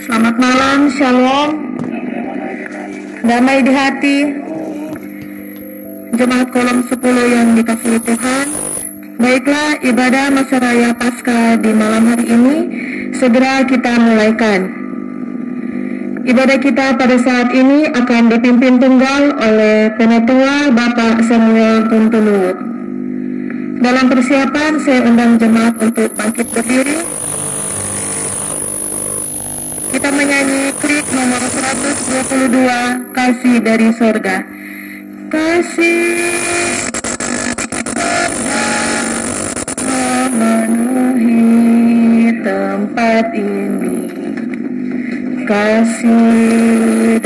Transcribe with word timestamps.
Selamat 0.00 0.40
malam, 0.40 0.88
Shalom. 0.96 1.76
Damai 3.20 3.60
di 3.60 3.72
hati. 3.76 4.18
Jemaat 6.16 6.48
kolom 6.48 6.80
10 6.88 6.96
yang 7.28 7.48
dikasihi 7.60 8.00
Tuhan. 8.08 8.46
Baiklah, 9.20 9.84
ibadah 9.84 10.32
masa 10.32 10.56
Paskah 10.96 11.60
di 11.60 11.76
malam 11.76 12.16
hari 12.16 12.24
ini 12.32 12.56
segera 13.20 13.60
kita 13.68 14.00
mulaikan. 14.00 14.64
Ibadah 16.24 16.56
kita 16.56 16.96
pada 16.96 17.16
saat 17.20 17.52
ini 17.52 17.84
akan 17.84 18.32
dipimpin 18.32 18.80
tunggal 18.80 19.36
oleh 19.44 19.92
Penetua 20.00 20.72
Bapak 20.72 21.20
Samuel 21.28 21.84
Tuntunuwut. 21.92 22.69
Dalam 23.80 24.12
persiapan, 24.12 24.76
saya 24.84 25.00
undang 25.08 25.40
jemaat 25.40 25.72
untuk 25.80 26.12
bangkit 26.12 26.52
berdiri. 26.52 27.00
Kita 29.90 30.12
menyanyi 30.12 30.68
klik 30.80 31.08
nomor 31.12 31.40
122 31.40 33.10
Kasih 33.10 33.56
dari 33.58 33.88
Sorga 33.96 34.40
Kasih 35.26 36.30
memenuhi 39.82 41.42
tempat 42.40 43.26
ini 43.34 44.00
Kasih 45.44 47.19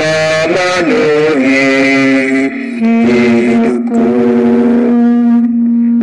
memenuhi 0.00 1.66
hidupku. 3.06 4.06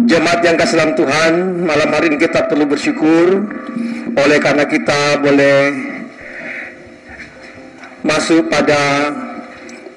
Jemaat 0.08 0.40
yang 0.46 0.56
kasih 0.56 0.76
dalam 0.80 0.94
Tuhan, 0.96 1.34
malam 1.68 1.90
hari 1.92 2.14
ini 2.14 2.18
kita 2.22 2.48
perlu 2.48 2.66
bersyukur. 2.70 3.44
Oleh 4.18 4.42
karena 4.42 4.66
kita 4.66 5.22
boleh 5.22 5.78
masuk 8.02 8.50
pada 8.50 9.14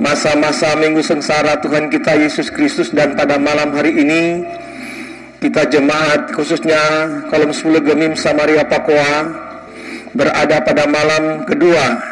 masa-masa 0.01 0.75
minggu 0.81 1.05
sengsara 1.05 1.61
Tuhan 1.61 1.93
kita 1.93 2.17
Yesus 2.17 2.49
Kristus 2.49 2.89
dan 2.91 3.15
pada 3.15 3.37
malam 3.37 3.73
hari 3.77 4.01
ini 4.01 4.45
kita 5.41 5.69
jemaat 5.69 6.33
khususnya 6.37 6.81
kolom 7.29 7.53
10 7.53 7.81
Gemim 7.85 8.13
Samaria 8.17 8.65
Papua 8.65 9.29
berada 10.17 10.61
pada 10.65 10.85
malam 10.89 11.45
kedua 11.45 12.10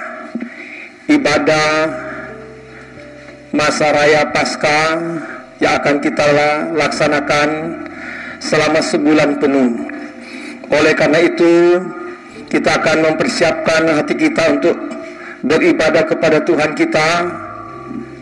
ibadah 1.09 1.89
masa 3.51 3.91
raya 3.97 4.29
Paskah 4.31 5.01
yang 5.59 5.81
akan 5.83 5.99
kita 6.05 6.27
laksanakan 6.77 7.49
selama 8.39 8.79
sebulan 8.85 9.41
penuh. 9.43 9.89
Oleh 10.69 10.93
karena 10.95 11.25
itu, 11.25 11.81
kita 12.53 12.79
akan 12.79 13.13
mempersiapkan 13.13 13.89
hati 13.99 14.15
kita 14.15 14.53
untuk 14.53 14.77
beribadah 15.43 16.05
kepada 16.07 16.45
Tuhan 16.45 16.77
kita, 16.77 17.09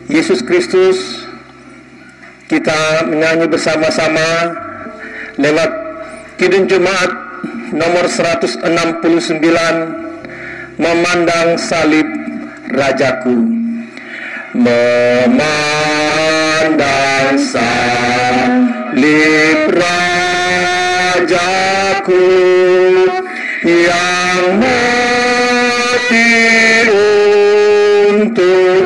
Yesus 0.08 0.40
Kristus. 0.46 1.26
Kita 2.46 3.02
menyanyi 3.10 3.50
bersama-sama 3.50 4.54
lewat 5.34 5.70
Kidung 6.38 6.70
Jemaat 6.70 7.10
nomor 7.74 8.06
169 8.06 8.62
memandang 10.78 11.58
salib 11.58 12.06
Rajaku. 12.76 13.56
Memandang 14.52 15.40
salib 17.40 18.92
Rajaku 21.16 21.40
yang 23.64 24.60
mati 24.60 26.32
untuk 28.12 28.85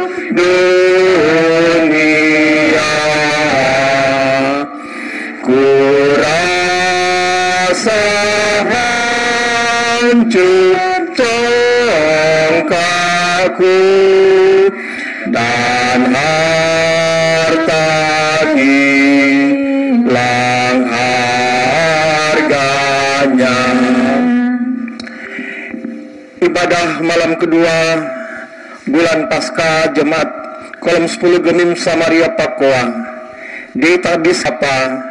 dan 15.31 16.11
harta 16.11 17.87
hilang 18.59 20.79
harganya. 20.91 22.59
Ibadah 26.41 26.89
malam 27.05 27.37
kedua 27.39 27.79
bulan 28.91 29.31
pasca 29.31 29.95
jemaat 29.95 30.27
kolom 30.81 31.05
10 31.07 31.47
Gemim 31.47 31.71
Samaria 31.79 32.35
Pakoa 32.35 32.91
di 33.77 33.95
Tabis 34.03 34.43
apa 34.43 35.07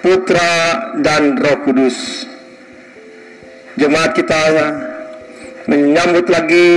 Putra 0.00 0.96
dan 1.04 1.36
Roh 1.36 1.60
Kudus. 1.60 2.24
Jemaat 3.76 4.16
kita 4.16 4.40
menyambut 5.68 6.24
lagi 6.32 6.68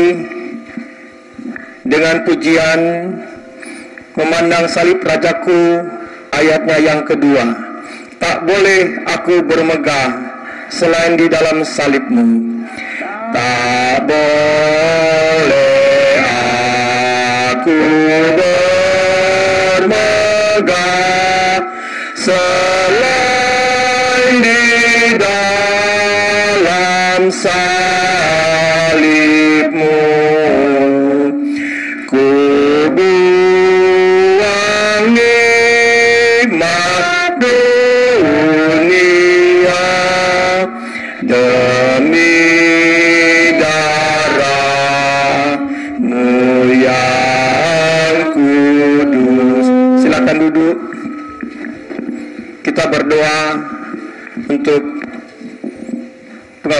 dengan 1.84 2.24
pujian 2.24 2.80
memandang 4.16 4.66
salib 4.72 5.04
rajaku 5.04 5.84
ayatnya 6.32 6.78
yang 6.80 7.02
kedua. 7.04 7.44
Tak 8.18 8.48
boleh 8.48 9.04
aku 9.04 9.44
bermegah 9.44 10.10
selain 10.72 11.20
di 11.20 11.28
dalam 11.28 11.68
salibmu. 11.68 12.40
Tak 13.36 14.08
boleh 14.08 15.73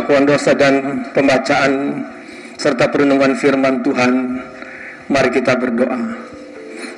pengakuan 0.04 0.28
dosa 0.28 0.52
dan 0.52 1.08
pembacaan 1.16 2.04
serta 2.60 2.92
perenungan 2.92 3.40
firman 3.40 3.80
Tuhan. 3.80 4.36
Mari 5.08 5.32
kita 5.32 5.56
berdoa. 5.56 6.20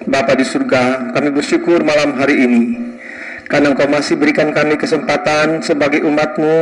Bapa 0.09 0.33
di 0.33 0.41
surga, 0.41 1.13
kami 1.13 1.29
bersyukur 1.29 1.85
malam 1.85 2.17
hari 2.17 2.49
ini 2.49 2.63
karena 3.45 3.77
Engkau 3.77 3.85
masih 3.85 4.17
berikan 4.17 4.49
kami 4.49 4.73
kesempatan 4.73 5.61
sebagai 5.61 6.01
umatmu 6.01 6.57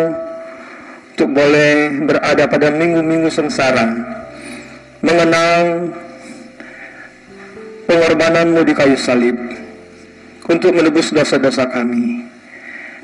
untuk 1.15 1.29
boleh 1.31 2.03
berada 2.03 2.43
pada 2.51 2.67
minggu-minggu 2.75 3.31
sengsara 3.31 3.87
mengenang 4.99 5.95
pengorbananmu 7.87 8.67
di 8.67 8.73
kayu 8.75 8.99
salib 8.99 9.35
untuk 10.47 10.75
menebus 10.75 11.11
dosa-dosa 11.15 11.71
kami 11.71 12.27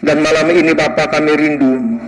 dan 0.04 0.20
malam 0.24 0.52
ini 0.52 0.76
Bapa 0.76 1.08
kami 1.08 1.32
rindu 1.40 2.00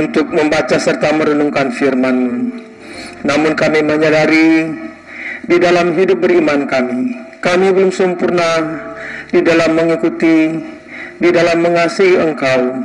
untuk 0.00 0.26
membaca 0.30 0.76
serta 0.78 1.14
merenungkan 1.14 1.70
firman. 1.74 2.50
Namun 3.24 3.52
kami 3.56 3.80
menyadari 3.80 4.72
di 5.44 5.56
dalam 5.60 5.92
hidup 5.96 6.24
beriman 6.24 6.64
kami 6.64 7.24
kami 7.44 7.76
belum 7.76 7.92
sempurna 7.92 8.80
di 9.28 9.44
dalam 9.44 9.76
mengikuti 9.76 10.56
di 11.20 11.28
dalam 11.28 11.60
mengasihi 11.60 12.16
engkau. 12.16 12.80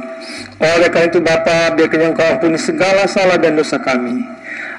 Oleh 0.60 0.92
karena 0.92 1.08
itu 1.08 1.24
Bapa, 1.24 1.72
biarkan 1.80 2.12
Engkau 2.12 2.28
ampuni 2.28 2.60
segala 2.60 3.08
salah 3.08 3.40
dan 3.40 3.56
dosa 3.56 3.80
kami, 3.80 4.20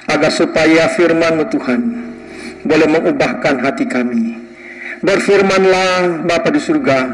agar 0.05 0.29
supaya 0.29 0.93
firman 0.93 1.41
Tuhan 1.49 1.81
boleh 2.63 2.89
mengubahkan 2.93 3.65
hati 3.65 3.89
kami. 3.89 4.37
Berfirmanlah 5.01 6.29
Bapa 6.29 6.53
di 6.53 6.61
surga, 6.61 7.09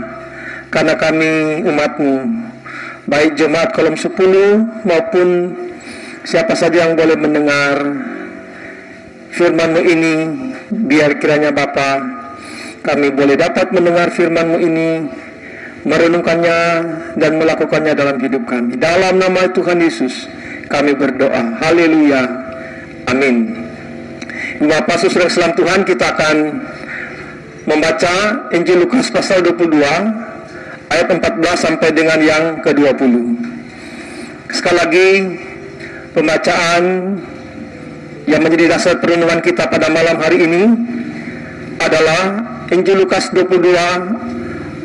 karena 0.75 0.99
kami 0.99 1.63
umatmu, 1.63 2.15
baik 3.07 3.39
jemaat 3.39 3.71
kolom 3.71 3.95
10 3.95 4.13
maupun 4.83 5.29
siapa 6.27 6.59
saja 6.59 6.87
yang 6.87 6.99
boleh 6.99 7.15
mendengar 7.15 7.75
firmanmu 9.31 9.81
ini, 9.87 10.15
biar 10.75 11.23
kiranya 11.23 11.55
Bapa 11.55 12.03
kami 12.83 13.15
boleh 13.15 13.39
dapat 13.39 13.71
mendengar 13.71 14.11
firmanmu 14.11 14.59
ini 14.59 14.91
merenungkannya 15.87 16.59
dan 17.15 17.33
melakukannya 17.39 17.95
dalam 17.95 18.19
hidup 18.19 18.43
kami. 18.47 18.75
Dalam 18.75 19.23
nama 19.23 19.47
Tuhan 19.55 19.79
Yesus 19.79 20.27
kami 20.67 20.99
berdoa. 20.99 21.63
Haleluya. 21.63 22.27
Amin. 23.07 23.67
Bapak 24.67 24.99
Saudara 24.99 25.31
Islam 25.31 25.55
Tuhan 25.55 25.87
kita 25.87 26.17
akan 26.17 26.37
membaca 27.71 28.15
Injil 28.51 28.83
Lukas 28.83 29.15
pasal 29.15 29.47
22 29.47 30.26
ayat 30.91 31.09
14 31.11 31.43
sampai 31.57 31.89
dengan 31.93 32.19
yang 32.23 32.45
ke-20. 32.63 33.13
Sekali 34.53 34.77
lagi 34.79 35.11
pembacaan 36.15 36.83
yang 38.27 38.41
menjadi 38.43 38.75
dasar 38.75 38.99
perenungan 38.99 39.43
kita 39.43 39.67
pada 39.71 39.91
malam 39.91 40.19
hari 40.19 40.47
ini 40.47 40.63
adalah 41.79 42.43
Injil 42.75 43.07
Lukas 43.07 43.31
22 43.31 43.75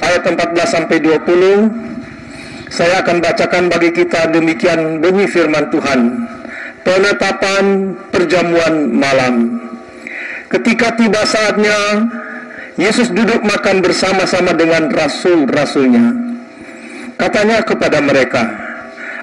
ayat 0.02 0.22
14 0.26 0.38
sampai 0.66 0.98
20 1.02 1.92
saya 2.72 3.04
akan 3.04 3.20
bacakan 3.20 3.68
bagi 3.68 3.92
kita 3.92 4.32
demikian 4.32 5.04
bunyi 5.04 5.28
firman 5.28 5.68
Tuhan. 5.68 6.24
Penetapan 6.82 7.94
perjamuan 8.10 8.90
malam. 8.90 9.60
Ketika 10.50 10.96
tiba 10.96 11.22
saatnya 11.28 11.78
Yesus 12.80 13.12
duduk 13.12 13.44
makan 13.44 13.84
bersama-sama 13.84 14.56
dengan 14.56 14.88
rasul-rasulnya. 14.88 16.16
Katanya 17.20 17.62
kepada 17.68 18.00
mereka 18.00 18.44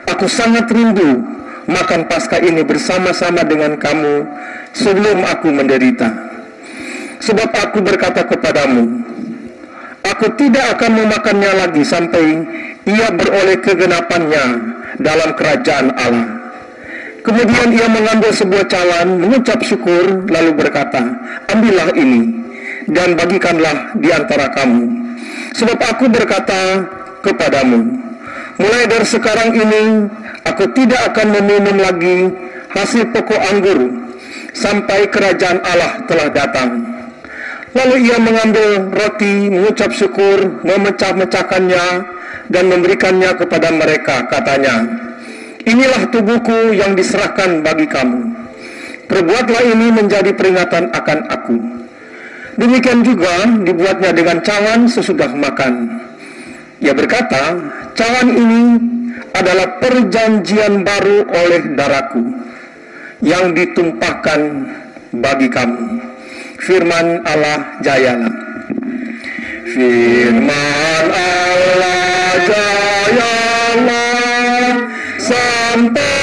aku 0.08 0.28
sangat 0.28 0.68
rindu 0.70 1.24
makan 1.68 2.08
pasca 2.08 2.40
ini 2.40 2.64
bersama-sama 2.64 3.44
dengan 3.44 3.76
kamu 3.76 4.24
sebelum 4.72 5.24
aku 5.24 5.48
menderita. 5.52 6.08
Sebab 7.18 7.50
aku 7.50 7.82
berkata 7.82 8.22
kepadamu 8.22 9.08
Aku 10.06 10.30
tidak 10.38 10.78
akan 10.78 11.04
memakannya 11.04 11.52
lagi 11.58 11.82
sampai 11.84 12.24
ia 12.88 13.12
beroleh 13.12 13.60
kegenapannya 13.60 14.44
dalam 15.02 15.30
kerajaan 15.36 15.92
Allah. 15.98 16.28
Kemudian 17.26 17.76
ia 17.76 17.90
mengambil 17.92 18.32
sebuah 18.32 18.64
cawan, 18.72 19.20
mengucap 19.20 19.60
syukur, 19.60 20.24
lalu 20.32 20.54
berkata, 20.56 21.02
Ambillah 21.52 21.92
ini, 21.92 22.30
dan 22.88 23.14
bagikanlah 23.14 23.92
di 24.00 24.08
antara 24.08 24.48
kamu. 24.52 24.84
Sebab 25.54 25.78
aku 25.78 26.08
berkata 26.08 26.84
kepadamu, 27.20 27.84
mulai 28.56 28.84
dari 28.88 29.06
sekarang 29.06 29.52
ini, 29.52 29.84
aku 30.44 30.72
tidak 30.72 31.12
akan 31.12 31.36
meminum 31.40 31.76
lagi 31.76 32.32
hasil 32.72 33.12
pokok 33.12 33.40
anggur, 33.52 33.78
sampai 34.56 35.08
kerajaan 35.12 35.60
Allah 35.64 36.04
telah 36.08 36.28
datang. 36.32 36.70
Lalu 37.76 38.08
ia 38.08 38.16
mengambil 38.16 38.88
roti, 38.96 39.52
mengucap 39.52 39.92
syukur, 39.92 40.64
memecah-mecahkannya, 40.64 41.86
dan 42.48 42.64
memberikannya 42.64 43.28
kepada 43.36 43.68
mereka. 43.70 44.24
Katanya, 44.26 44.88
inilah 45.68 46.08
tubuhku 46.08 46.72
yang 46.72 46.96
diserahkan 46.96 47.60
bagi 47.60 47.84
kamu. 47.84 48.24
Perbuatlah 49.08 49.62
ini 49.68 49.88
menjadi 49.92 50.32
peringatan 50.32 50.92
akan 50.96 51.18
aku. 51.28 51.56
Demikian 52.58 53.06
juga 53.06 53.46
dibuatnya 53.62 54.10
dengan 54.10 54.42
cawan 54.42 54.90
sesudah 54.90 55.30
makan. 55.30 56.02
Ia 56.82 56.90
berkata, 56.90 57.54
cawan 57.94 58.28
ini 58.34 58.62
adalah 59.30 59.78
perjanjian 59.78 60.82
baru 60.82 61.22
oleh 61.30 61.78
darahku 61.78 62.22
yang 63.22 63.54
ditumpahkan 63.54 64.40
bagi 65.14 65.46
kamu 65.46 66.02
firman 66.58 67.22
Allah 67.22 67.78
jayalah. 67.80 68.34
Firman 69.70 71.04
Allah 71.14 72.34
jayalah 72.50 73.88
sampai 75.22 76.17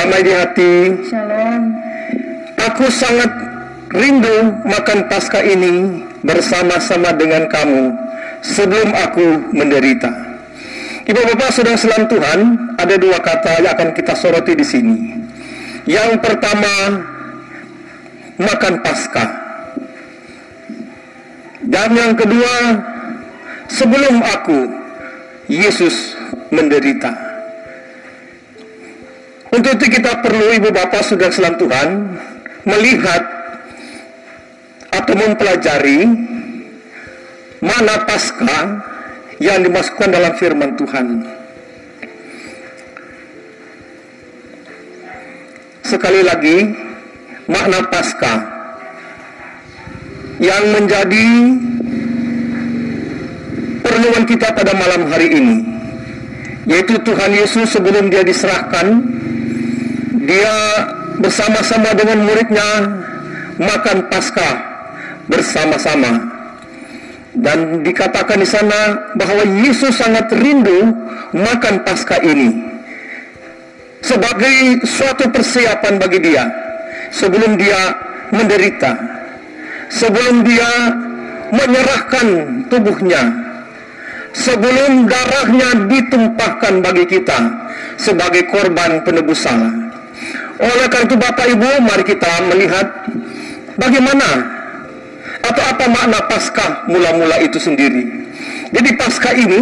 Damai 0.00 0.24
di 0.24 0.32
hati. 0.32 0.72
Shalom. 1.12 1.76
Aku 2.56 2.88
sangat 2.88 3.28
rindu 3.92 4.64
makan 4.64 5.04
pasca 5.12 5.44
ini 5.44 6.00
bersama-sama 6.24 7.12
dengan 7.20 7.44
kamu 7.44 7.92
sebelum 8.40 8.96
aku 8.96 9.52
menderita. 9.52 10.08
Ibu 11.04 11.20
bapak 11.20 11.52
sedang 11.52 11.76
selam 11.76 12.08
Tuhan, 12.08 12.40
ada 12.80 12.96
dua 12.96 13.20
kata 13.20 13.60
yang 13.60 13.76
akan 13.76 13.88
kita 13.92 14.16
soroti 14.16 14.56
di 14.56 14.64
sini. 14.64 14.96
Yang 15.84 16.16
pertama, 16.24 17.04
makan 18.40 18.80
pasca. 18.80 19.24
Dan 21.60 21.92
yang 21.92 22.16
kedua, 22.16 22.56
sebelum 23.68 24.16
aku, 24.24 24.60
Yesus 25.52 26.16
menderita. 26.48 27.29
Untuk 29.50 29.82
itu 29.82 29.98
kita 29.98 30.22
perlu 30.22 30.54
ibu 30.54 30.70
bapak 30.70 31.02
sudah 31.02 31.26
selam 31.34 31.58
Tuhan 31.58 31.88
melihat 32.62 33.22
atau 34.94 35.14
mempelajari 35.18 36.06
mana 37.58 38.06
pasca 38.06 38.58
yang 39.42 39.64
dimasukkan 39.66 40.08
dalam 40.10 40.32
firman 40.38 40.70
Tuhan. 40.78 41.06
Sekali 45.82 46.22
lagi, 46.22 46.58
makna 47.50 47.82
pasca 47.90 48.34
yang 50.38 50.64
menjadi 50.70 51.28
perluan 53.82 54.24
kita 54.24 54.54
pada 54.54 54.72
malam 54.78 55.10
hari 55.10 55.28
ini, 55.34 55.56
yaitu 56.70 56.94
Tuhan 57.02 57.34
Yesus 57.34 57.74
sebelum 57.74 58.06
dia 58.06 58.22
diserahkan, 58.22 59.19
dia 60.30 60.56
bersama-sama 61.18 61.90
dengan 61.98 62.22
muridnya 62.22 62.68
makan 63.58 64.06
Paskah 64.06 64.56
bersama-sama. 65.26 66.38
Dan 67.30 67.86
dikatakan 67.86 68.42
di 68.42 68.48
sana 68.48 69.10
bahwa 69.14 69.42
Yesus 69.62 69.98
sangat 69.98 70.30
rindu 70.34 70.94
makan 71.34 71.82
Paskah 71.86 72.22
ini 72.26 72.70
sebagai 74.02 74.82
suatu 74.82 75.30
persiapan 75.30 76.00
bagi 76.00 76.18
dia 76.18 76.44
sebelum 77.14 77.54
dia 77.54 77.94
menderita, 78.34 78.98
sebelum 79.92 80.42
dia 80.42 80.70
menyerahkan 81.54 82.26
tubuhnya, 82.66 83.22
sebelum 84.34 85.06
darahnya 85.06 85.86
ditumpahkan 85.86 86.82
bagi 86.82 87.04
kita 87.06 87.38
sebagai 87.94 88.48
korban 88.50 89.02
penebus 89.06 89.42
salah. 89.44 89.89
Oleh 90.60 90.86
karena 90.92 91.08
itu 91.08 91.16
Bapak 91.16 91.46
Ibu, 91.56 91.70
mari 91.80 92.04
kita 92.04 92.30
melihat 92.52 92.86
bagaimana 93.80 94.28
atau 95.40 95.62
apa 95.64 95.84
makna 95.88 96.20
Paskah 96.28 96.84
mula-mula 96.84 97.40
itu 97.40 97.56
sendiri. 97.56 98.04
Jadi 98.68 98.90
Paskah 99.00 99.34
ini 99.40 99.60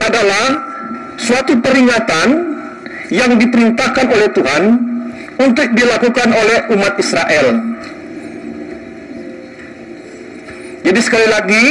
adalah 0.00 0.46
suatu 1.20 1.60
peringatan 1.60 2.28
yang 3.12 3.36
diperintahkan 3.36 4.06
oleh 4.08 4.28
Tuhan 4.32 4.62
untuk 5.36 5.68
dilakukan 5.76 6.28
oleh 6.32 6.58
umat 6.72 6.96
Israel. 6.96 7.46
Jadi 10.80 11.00
sekali 11.04 11.28
lagi, 11.28 11.64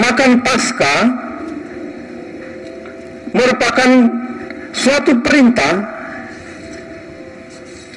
makan 0.00 0.40
Pasca 0.40 0.94
merupakan 3.36 3.90
suatu 4.72 5.18
perintah 5.22 6.00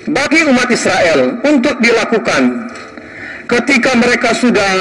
bagi 0.09 0.43
umat 0.47 0.67
Israel 0.67 1.39
untuk 1.47 1.79
dilakukan 1.79 2.69
ketika 3.47 3.91
mereka 3.95 4.35
sudah 4.35 4.73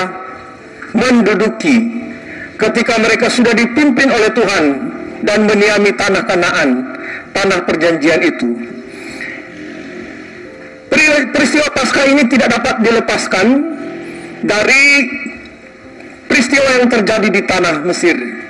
menduduki, 0.92 1.76
ketika 2.58 2.98
mereka 2.98 3.30
sudah 3.30 3.54
dipimpin 3.54 4.10
oleh 4.10 4.30
Tuhan 4.34 4.64
dan 5.22 5.46
meniami 5.46 5.94
tanah 5.94 6.22
Kanaan, 6.26 6.70
tanah 7.30 7.58
perjanjian 7.64 8.20
itu. 8.22 8.50
Peristiwa 11.32 11.66
Paskah 11.72 12.06
ini 12.06 12.28
tidak 12.30 12.52
dapat 12.60 12.84
dilepaskan 12.84 13.46
dari 14.44 14.84
peristiwa 16.28 16.68
yang 16.78 16.86
terjadi 16.90 17.28
di 17.32 17.42
tanah 17.42 17.74
Mesir. 17.86 18.41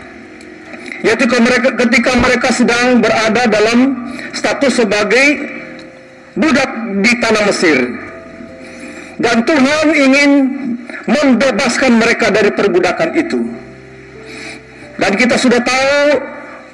Yaitu 1.03 1.27
ketika 1.27 2.15
mereka 2.15 2.49
sedang 2.55 3.03
berada 3.03 3.51
dalam 3.51 4.11
status 4.31 4.87
sebagai 4.87 5.27
budak 6.39 6.71
di 7.03 7.13
tanah 7.19 7.43
Mesir. 7.51 7.79
Dan 9.19 9.43
Tuhan 9.47 9.87
ingin 9.93 10.31
membebaskan 11.07 11.99
mereka 11.99 12.31
dari 12.31 12.51
perbudakan 12.55 13.11
itu. 13.19 13.41
Dan 14.99 15.13
kita 15.19 15.35
sudah 15.35 15.59
tahu 15.59 15.99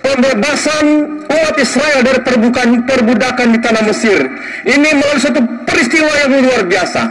pembebasan 0.05 0.85
umat 1.25 1.57
Israel 1.57 2.01
dari 2.05 2.21
perbudakan, 2.21 2.85
perbudakan 2.85 3.49
di 3.57 3.59
tanah 3.65 3.83
Mesir. 3.89 4.21
Ini 4.69 4.89
melalui 4.93 5.23
satu 5.25 5.41
peristiwa 5.65 6.13
yang 6.25 6.45
luar 6.45 6.63
biasa. 6.69 7.03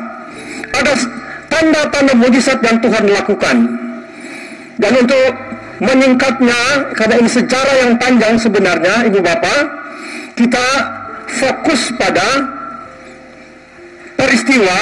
Ada 0.77 0.93
tanda-tanda 1.49 2.13
mujizat 2.13 2.61
yang 2.61 2.77
Tuhan 2.77 3.05
lakukan. 3.09 3.57
Dan 4.77 4.93
untuk 4.93 5.46
menyingkatnya, 5.77 6.93
karena 6.97 7.15
ini 7.21 7.29
sejarah 7.29 7.75
yang 7.85 7.93
panjang 8.01 8.35
sebenarnya, 8.37 9.05
Ibu 9.09 9.19
Bapak, 9.21 9.61
kita 10.33 10.65
fokus 11.27 11.93
pada 11.97 12.25
peristiwa 14.17 14.77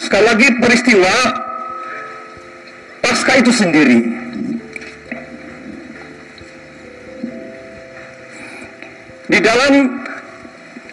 sekali 0.00 0.24
lagi 0.26 0.48
peristiwa 0.58 1.14
pasca 2.98 3.32
itu 3.38 3.52
sendiri. 3.54 4.29
Dalam 9.50 9.98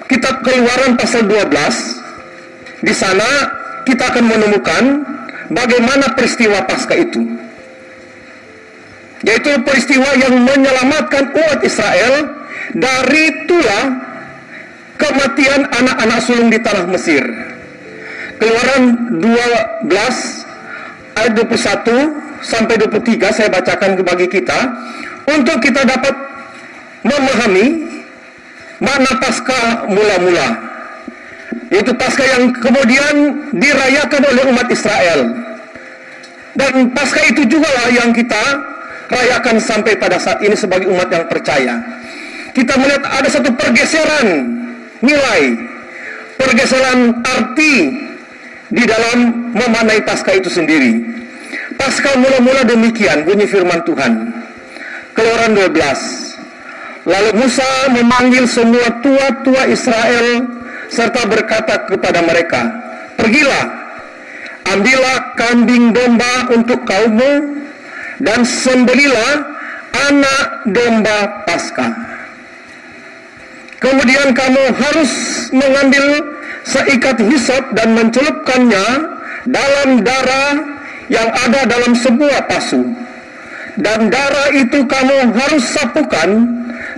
kitab 0.09 0.41
Keluaran 0.41 0.97
pasal 0.97 1.29
12, 1.29 2.81
di 2.81 2.93
sana 2.93 3.29
kita 3.85 4.09
akan 4.09 4.25
menemukan 4.25 4.83
bagaimana 5.53 6.17
peristiwa 6.17 6.65
pasca 6.65 6.97
itu. 6.97 7.21
Yaitu 9.25 9.49
peristiwa 9.65 10.13
yang 10.17 10.41
menyelamatkan 10.45 11.33
umat 11.33 11.59
Israel 11.65 12.13
dari 12.77 13.49
tulah 13.49 13.85
kematian 14.97 15.65
anak-anak 15.73 16.19
sulung 16.21 16.49
di 16.53 16.59
tanah 16.61 16.85
Mesir. 16.89 17.25
Keluaran 18.37 19.17
12 19.17 19.89
ayat 21.17 21.33
21 21.33 22.45
sampai 22.45 22.77
23 22.77 23.33
saya 23.33 23.49
bacakan 23.49 23.97
bagi 24.05 24.29
kita 24.29 24.59
untuk 25.25 25.57
kita 25.57 25.81
dapat 25.81 26.13
memahami 27.01 27.86
makna 28.83 29.11
pasca 29.17 29.87
mula-mula 29.89 30.49
yaitu 31.73 31.91
pasca 31.97 32.23
yang 32.23 32.53
kemudian 32.55 33.15
dirayakan 33.55 34.21
oleh 34.23 34.43
umat 34.53 34.67
Israel 34.71 35.21
dan 36.57 36.89
pasca 36.93 37.21
itu 37.27 37.45
juga 37.45 37.67
lah 37.67 37.87
yang 37.93 38.09
kita 38.13 38.43
rayakan 39.07 39.57
sampai 39.61 39.95
pada 39.95 40.19
saat 40.19 40.41
ini 40.43 40.55
sebagai 40.55 40.89
umat 40.89 41.09
yang 41.09 41.25
percaya 41.27 41.79
kita 42.53 42.73
melihat 42.79 43.03
ada 43.05 43.29
satu 43.29 43.49
pergeseran 43.53 44.27
nilai 45.01 45.57
pergeseran 46.37 47.21
arti 47.25 48.07
di 48.71 48.83
dalam 48.83 49.51
memanai 49.55 50.03
pasca 50.03 50.35
itu 50.35 50.51
sendiri. 50.51 50.99
Pasca 51.75 52.15
mula-mula 52.19 52.63
demikian 52.67 53.23
bunyi 53.23 53.47
firman 53.47 53.81
Tuhan. 53.83 54.13
Keluaran 55.15 55.51
12. 55.57 56.26
Lalu 57.07 57.39
Musa 57.39 57.87
memanggil 57.87 58.43
semua 58.51 58.99
tua-tua 58.99 59.63
Israel 59.71 60.43
serta 60.91 61.23
berkata 61.23 61.87
kepada 61.87 62.19
mereka, 62.19 62.67
Pergilah, 63.15 63.65
ambillah 64.67 65.39
kambing 65.39 65.95
domba 65.95 66.51
untuk 66.51 66.83
kaummu 66.83 67.63
dan 68.19 68.43
sembelilah 68.43 69.33
anak 70.11 70.67
domba 70.67 71.47
pasca. 71.47 71.95
Kemudian 73.79 74.35
kamu 74.35 74.63
harus 74.75 75.11
mengambil 75.55 76.05
seikat 76.67 77.23
hisap 77.23 77.71
dan 77.71 77.95
mencelupkannya 77.95 78.85
dalam 79.47 80.03
darah 80.03 80.59
yang 81.07 81.29
ada 81.31 81.63
dalam 81.63 81.95
sebuah 81.95 82.51
pasu. 82.51 82.83
Dan 83.79 84.11
darah 84.11 84.51
itu 84.57 84.83
kamu 84.83 85.31
harus 85.37 85.63
sapukan 85.71 86.57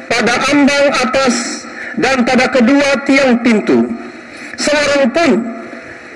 pada 0.09 0.33
ambang 0.51 0.85
atas 0.91 1.63
dan 1.95 2.25
pada 2.25 2.49
kedua 2.49 3.05
tiang 3.05 3.39
pintu. 3.45 3.85
Seorang 4.59 5.13
pun 5.13 5.31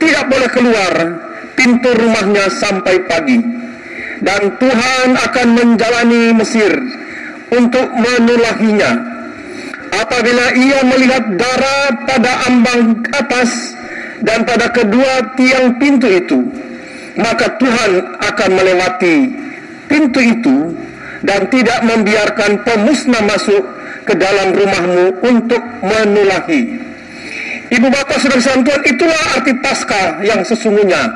tidak 0.02 0.26
boleh 0.28 0.50
keluar 0.52 0.94
pintu 1.56 1.90
rumahnya 1.96 2.52
sampai 2.52 3.00
pagi. 3.08 3.40
Dan 4.24 4.56
Tuhan 4.56 5.20
akan 5.20 5.48
menjalani 5.52 6.32
Mesir 6.32 6.72
untuk 7.52 7.92
menulahinya 7.92 9.14
apabila 9.94 10.46
ia 10.58 10.80
melihat 10.88 11.24
darah 11.38 11.86
pada 12.10 12.32
ambang 12.50 13.06
atas 13.14 13.78
dan 14.26 14.48
pada 14.48 14.72
kedua 14.74 15.36
tiang 15.38 15.78
pintu 15.78 16.08
itu, 16.10 16.40
maka 17.20 17.60
Tuhan 17.60 17.92
akan 18.18 18.50
melewati 18.56 19.18
pintu 19.86 20.20
itu 20.24 20.58
dan 21.24 21.48
tidak 21.52 21.80
membiarkan 21.86 22.64
pemusnah 22.66 23.24
masuk 23.28 23.64
ke 24.04 24.14
dalam 24.16 24.56
rumahmu 24.56 25.06
untuk 25.24 25.64
menulahi. 25.84 26.62
Ibu 27.74 27.88
bapak 27.90 28.22
saudara 28.22 28.44
santuan 28.44 28.82
itulah 28.86 29.22
arti 29.34 29.54
pasca 29.64 30.22
yang 30.22 30.46
sesungguhnya. 30.46 31.10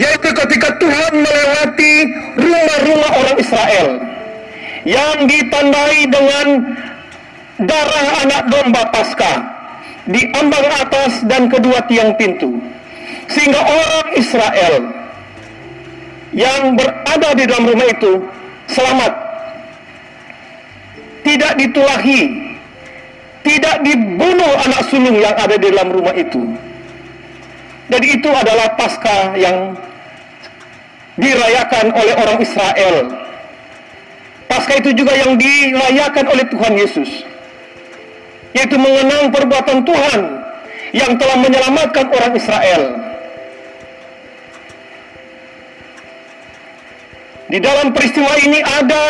Yaitu 0.00 0.32
ketika 0.32 0.72
Tuhan 0.80 1.12
melewati 1.20 1.94
rumah-rumah 2.40 3.10
orang 3.12 3.36
Israel 3.36 3.88
yang 4.88 5.28
ditandai 5.28 6.00
dengan 6.08 6.46
darah 7.60 8.06
anak 8.24 8.42
domba 8.48 8.82
pasca 8.88 9.32
di 10.08 10.22
ambang 10.34 10.66
atas 10.66 11.22
dan 11.28 11.46
kedua 11.46 11.78
tiang 11.86 12.16
pintu 12.18 12.58
sehingga 13.30 13.60
orang 13.62 14.06
Israel 14.18 14.74
yang 16.34 16.74
berada 16.74 17.30
di 17.38 17.44
dalam 17.46 17.64
rumah 17.70 17.88
itu 17.92 18.12
selamat 18.66 19.12
tidak 21.22 21.52
ditulahi 21.58 22.20
tidak 23.42 23.76
dibunuh 23.82 24.52
anak 24.62 24.82
sulung 24.86 25.18
yang 25.18 25.34
ada 25.34 25.58
di 25.58 25.66
dalam 25.70 25.90
rumah 25.90 26.14
itu 26.14 26.42
jadi 27.90 28.06
itu 28.06 28.30
adalah 28.30 28.78
pasca 28.78 29.34
yang 29.36 29.74
dirayakan 31.18 31.92
oleh 31.94 32.14
orang 32.18 32.38
Israel 32.42 32.96
pasca 34.46 34.78
itu 34.78 34.94
juga 34.94 35.14
yang 35.16 35.34
dirayakan 35.38 36.24
oleh 36.30 36.44
Tuhan 36.50 36.74
Yesus 36.78 37.10
yaitu 38.52 38.76
mengenang 38.76 39.32
perbuatan 39.32 39.80
Tuhan 39.84 40.20
yang 40.92 41.16
telah 41.16 41.36
menyelamatkan 41.40 42.06
orang 42.12 42.32
Israel. 42.36 42.82
Di 47.48 47.58
dalam 47.60 47.92
peristiwa 47.92 48.32
ini 48.40 48.60
ada 48.64 49.04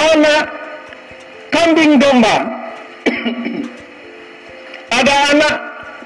anak 0.00 0.44
kambing 1.54 2.02
domba. 2.02 2.36
ada 4.98 5.14
anak 5.30 5.54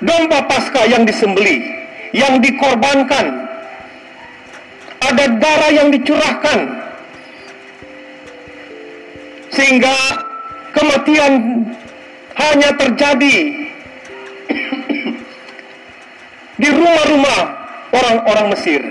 domba 0.04 0.44
pasca 0.44 0.84
yang 0.84 1.08
disembeli, 1.08 1.64
yang 2.12 2.36
dikorbankan. 2.44 3.48
Ada 5.00 5.24
darah 5.40 5.72
yang 5.72 5.88
dicurahkan. 5.88 6.58
Sehingga 9.48 9.96
kematian 10.76 11.64
hanya 12.36 12.70
terjadi 12.76 13.36
orang-orang 17.96 18.46
Mesir. 18.52 18.82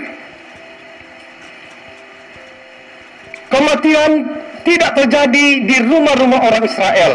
Kematian 3.48 4.37
tidak 4.62 4.90
terjadi 4.98 5.46
di 5.66 5.76
rumah-rumah 5.86 6.40
orang 6.42 6.62
Israel. 6.64 7.12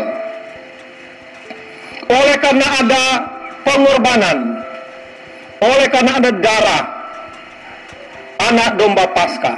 Oleh 2.07 2.37
karena 2.37 2.67
ada 2.83 3.03
pengorbanan, 3.63 4.37
oleh 5.63 5.87
karena 5.87 6.11
ada 6.19 6.29
darah 6.35 6.83
anak 8.51 8.75
domba 8.75 9.07
Paskah. 9.15 9.57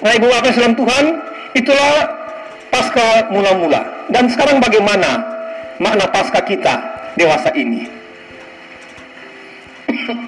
Nah, 0.00 0.12
Ibu 0.16 0.26
Bapak 0.28 0.52
Salam 0.56 0.76
Tuhan, 0.76 1.04
itulah 1.52 1.92
Paskah 2.72 3.28
mula-mula. 3.32 4.08
Dan 4.08 4.28
sekarang 4.32 4.60
bagaimana 4.60 5.20
makna 5.80 6.08
Paskah 6.08 6.44
kita 6.44 6.74
dewasa 7.16 7.52
ini? 7.52 7.84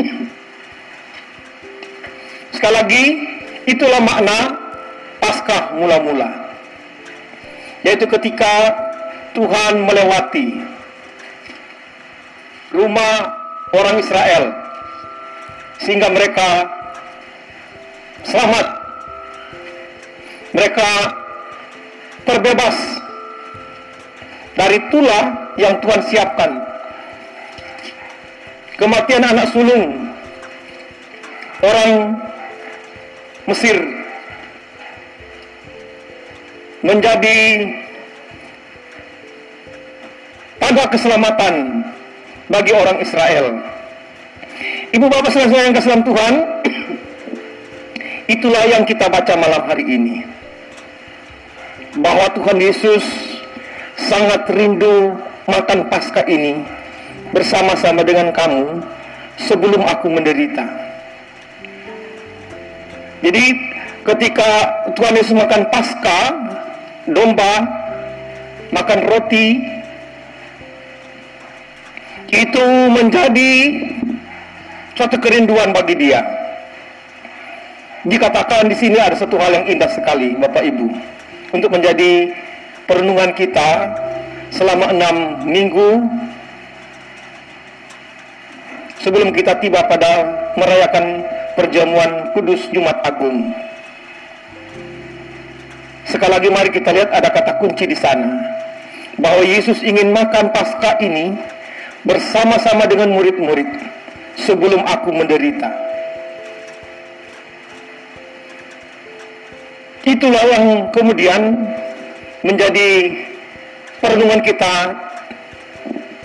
Sekali 2.55 2.75
lagi, 2.75 3.05
itulah 3.69 4.01
makna 4.01 4.68
Paskah 5.29 5.77
mula-mula. 5.77 6.25
Yaitu 7.85 8.09
ketika 8.09 8.73
Tuhan 9.37 9.85
melewati 9.85 10.57
rumah 12.73 13.37
orang 13.77 14.01
Israel 14.01 14.57
sehingga 15.85 16.09
mereka 16.09 16.65
selamat. 18.25 18.67
Mereka 20.57 20.89
terbebas 22.25 22.77
dari 24.57 24.81
tulah 24.89 25.53
yang 25.61 25.77
Tuhan 25.85 26.01
siapkan. 26.09 26.51
Kematian 28.81 29.29
anak 29.29 29.53
sulung 29.53 30.09
orang 31.61 32.17
Mesir 33.45 33.98
menjadi 36.89 37.69
tanda 40.57 40.89
keselamatan 40.89 41.85
bagi 42.49 42.73
orang 42.73 42.97
Israel. 43.05 43.61
Ibu 44.97 45.05
bapak 45.05 45.29
saudara 45.29 45.69
yang 45.69 45.77
kasih 45.77 46.01
Tuhan, 46.01 46.35
itulah 48.25 48.65
yang 48.73 48.89
kita 48.89 49.13
baca 49.13 49.37
malam 49.37 49.69
hari 49.69 49.85
ini. 49.85 50.17
Bahwa 52.01 52.33
Tuhan 52.33 52.57
Yesus 52.57 53.05
sangat 54.01 54.49
rindu 54.49 55.13
makan 55.45 55.93
Paskah 55.93 56.25
ini 56.25 56.65
bersama-sama 57.37 58.01
dengan 58.01 58.33
kamu 58.33 58.81
sebelum 59.45 59.85
aku 59.85 60.09
menderita. 60.09 60.65
Jadi 63.21 63.45
ketika 64.09 64.51
Tuhan 64.97 65.15
Yesus 65.21 65.37
makan 65.37 65.69
Paskah, 65.69 66.25
domba, 67.13 67.65
makan 68.73 69.01
roti, 69.09 69.47
itu 72.29 72.67
menjadi 72.93 73.53
suatu 74.93 75.17
kerinduan 75.17 75.73
bagi 75.73 75.97
dia. 75.97 76.21
Dikatakan 78.05 78.71
di 78.71 78.77
sini 78.79 78.97
ada 78.97 79.17
satu 79.19 79.37
hal 79.37 79.63
yang 79.63 79.67
indah 79.69 79.91
sekali, 79.91 80.37
Bapak 80.39 80.63
Ibu, 80.65 80.87
untuk 81.53 81.71
menjadi 81.73 82.33
perenungan 82.89 83.37
kita 83.37 83.69
selama 84.49 84.89
enam 84.93 85.45
minggu 85.45 86.09
sebelum 89.05 89.29
kita 89.33 89.61
tiba 89.61 89.85
pada 89.85 90.25
merayakan 90.57 91.25
perjamuan 91.55 92.33
kudus 92.33 92.65
Jumat 92.73 92.97
Agung. 93.05 93.68
Sekali 96.09 96.33
lagi 96.33 96.49
mari 96.49 96.73
kita 96.73 96.89
lihat 96.89 97.13
ada 97.13 97.29
kata 97.29 97.61
kunci 97.61 97.85
di 97.85 97.93
sana. 97.93 98.41
Bahwa 99.21 99.45
Yesus 99.45 99.85
ingin 99.85 100.09
makan 100.17 100.49
Paskah 100.57 100.97
ini 101.05 101.37
bersama-sama 102.09 102.89
dengan 102.89 103.13
murid-murid 103.13 103.69
sebelum 104.41 104.81
aku 104.89 105.13
menderita. 105.13 105.69
Itulah 110.09 110.45
yang 110.49 110.65
kemudian 110.97 111.53
menjadi 112.41 113.13
perenungan 114.01 114.41
kita 114.41 114.97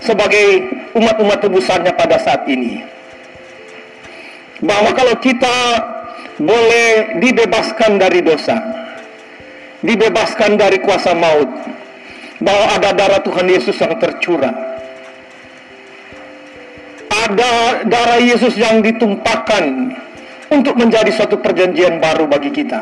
sebagai 0.00 0.64
umat-umat 0.96 1.44
tebusannya 1.44 1.92
pada 1.92 2.16
saat 2.24 2.48
ini. 2.48 2.80
Bahwa 4.64 4.96
kalau 4.96 5.12
kita 5.20 5.56
boleh 6.40 7.20
dibebaskan 7.20 8.00
dari 8.00 8.24
dosa, 8.24 8.83
dibebaskan 9.84 10.56
dari 10.56 10.80
kuasa 10.80 11.12
maut, 11.12 11.50
bahwa 12.40 12.66
ada 12.72 12.90
darah 12.96 13.20
Tuhan 13.20 13.46
Yesus 13.52 13.76
yang 13.76 13.94
tercurah, 14.00 14.56
ada 17.12 17.84
darah 17.84 18.20
Yesus 18.20 18.56
yang 18.56 18.80
ditumpahkan 18.80 19.64
untuk 20.50 20.74
menjadi 20.80 21.12
suatu 21.12 21.36
perjanjian 21.38 22.00
baru 22.00 22.24
bagi 22.24 22.48
kita. 22.48 22.80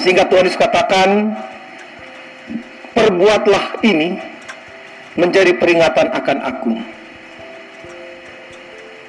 Sehingga 0.00 0.26
Tuhan 0.26 0.48
Yesus 0.48 0.58
katakan, 0.58 1.36
perbuatlah 2.96 3.84
ini 3.86 4.18
menjadi 5.14 5.54
peringatan 5.58 6.10
akan 6.10 6.38
aku. 6.42 6.72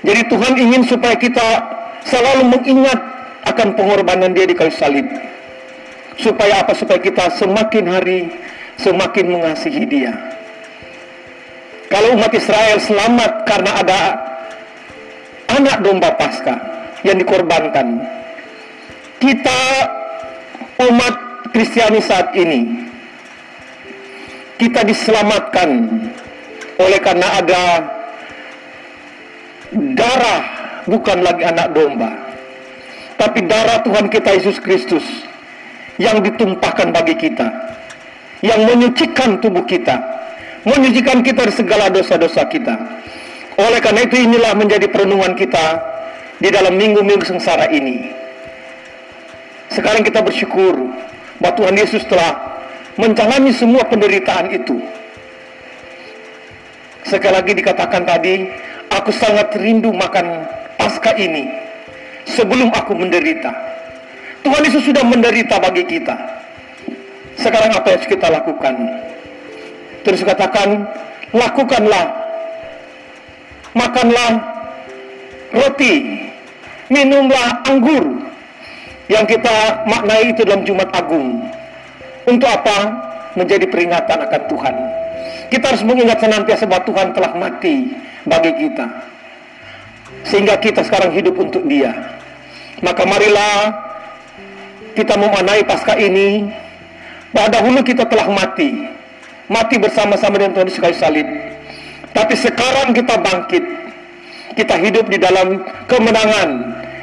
Jadi 0.06 0.22
Tuhan 0.30 0.54
ingin 0.62 0.86
supaya 0.86 1.18
kita 1.18 1.48
selalu 2.06 2.54
mengingat 2.54 3.00
akan 3.50 3.74
pengorbanan 3.74 4.38
dia 4.38 4.46
di 4.46 4.54
kayu 4.54 4.70
salib. 4.70 5.06
Supaya 6.20 6.64
apa? 6.64 6.72
Supaya 6.76 7.00
kita 7.00 7.32
semakin 7.36 7.86
hari 7.92 8.20
semakin 8.80 9.26
mengasihi 9.40 9.84
dia. 9.88 10.14
Kalau 11.88 12.18
umat 12.18 12.34
Israel 12.34 12.82
selamat 12.82 13.32
karena 13.48 13.72
ada 13.80 14.00
anak 15.54 15.78
domba 15.86 16.12
Paskah 16.18 16.60
yang 17.06 17.16
dikorbankan. 17.22 18.04
Kita 19.22 19.60
umat 20.92 21.16
Kristiani 21.56 22.04
saat 22.04 22.36
ini 22.36 22.86
kita 24.60 24.84
diselamatkan 24.88 25.70
oleh 26.80 27.00
karena 27.00 27.28
ada 27.40 27.64
darah 29.96 30.42
bukan 30.88 31.24
lagi 31.24 31.44
anak 31.44 31.72
domba 31.76 32.12
tapi 33.16 33.44
darah 33.48 33.84
Tuhan 33.84 34.08
kita 34.12 34.36
Yesus 34.36 34.60
Kristus 34.60 35.04
yang 36.02 36.20
ditumpahkan 36.20 36.92
bagi 36.92 37.16
kita 37.16 37.48
yang 38.44 38.68
menyucikan 38.68 39.40
tubuh 39.40 39.64
kita 39.64 39.96
menyucikan 40.68 41.22
kita 41.24 41.46
dari 41.46 41.54
segala 41.56 41.88
dosa-dosa 41.92 42.46
kita 42.52 42.76
oleh 43.56 43.80
karena 43.80 44.04
itu 44.04 44.16
inilah 44.20 44.52
menjadi 44.58 44.92
perenungan 44.92 45.34
kita 45.40 45.80
di 46.42 46.52
dalam 46.52 46.76
minggu-minggu 46.76 47.24
sengsara 47.24 47.72
ini 47.72 48.26
sekarang 49.72 50.06
kita 50.06 50.22
bersyukur 50.22 50.78
bahwa 51.40 51.54
Tuhan 51.58 51.76
Yesus 51.76 52.04
telah 52.08 52.56
menjalani 52.96 53.52
semua 53.52 53.84
penderitaan 53.88 54.52
itu. 54.54 54.80
Sekali 57.06 57.34
lagi 57.38 57.52
dikatakan 57.54 58.02
tadi, 58.08 58.50
aku 58.90 59.14
sangat 59.14 59.54
rindu 59.60 59.94
makan 59.94 60.48
pasca 60.80 61.14
ini 61.20 61.46
sebelum 62.26 62.74
aku 62.74 62.98
menderita. 62.98 63.52
Tuhan 64.46 64.62
Yesus 64.62 64.86
sudah 64.86 65.02
menderita 65.02 65.58
bagi 65.58 65.82
kita. 65.90 66.14
Sekarang 67.42 67.74
apa 67.74 67.98
yang 67.98 68.06
kita 68.06 68.28
lakukan? 68.30 68.76
Terus 70.06 70.22
katakan, 70.22 70.86
lakukanlah. 71.34 72.14
Makanlah 73.76 74.32
roti, 75.52 76.24
minumlah 76.88 77.66
anggur 77.68 78.24
yang 79.12 79.28
kita 79.28 79.84
maknai 79.84 80.32
itu 80.32 80.48
dalam 80.48 80.64
Jumat 80.64 80.94
Agung 80.96 81.44
untuk 82.24 82.48
apa? 82.48 83.04
Menjadi 83.36 83.68
peringatan 83.68 84.32
akan 84.32 84.42
Tuhan. 84.48 84.76
Kita 85.52 85.76
harus 85.76 85.84
mengingat 85.84 86.24
senantiasa 86.24 86.64
bahwa 86.72 86.88
Tuhan 86.88 87.08
telah 87.12 87.36
mati 87.36 87.92
bagi 88.24 88.56
kita. 88.56 88.88
Sehingga 90.24 90.56
kita 90.64 90.88
sekarang 90.88 91.12
hidup 91.12 91.36
untuk 91.36 91.68
dia. 91.68 91.92
Maka 92.80 93.04
marilah 93.04 93.85
kita 94.96 95.20
memanai 95.20 95.62
pasca 95.68 96.00
ini 96.00 96.48
bahwa 97.36 97.52
dahulu 97.52 97.80
kita 97.84 98.08
telah 98.08 98.32
mati. 98.32 98.72
Mati 99.46 99.78
bersama-sama 99.78 100.42
dengan 100.42 100.58
Tuhan 100.58 100.66
Yesus 100.72 100.82
kayu 100.82 100.98
salib. 100.98 101.28
Tapi 102.16 102.34
sekarang 102.34 102.96
kita 102.96 103.22
bangkit. 103.22 103.64
Kita 104.56 104.80
hidup 104.80 105.12
di 105.12 105.20
dalam 105.20 105.62
kemenangan 105.86 106.50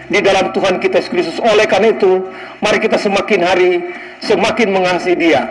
di 0.09 0.18
dalam 0.24 0.50
Tuhan 0.50 0.81
kita 0.81 0.98
Yesus 0.98 1.12
Kristus. 1.12 1.38
Oleh 1.38 1.68
karena 1.68 1.92
itu, 1.92 2.26
mari 2.64 2.81
kita 2.81 2.96
semakin 2.96 3.40
hari 3.44 3.70
semakin 4.22 4.68
mengasihi 4.70 5.16
Dia, 5.18 5.42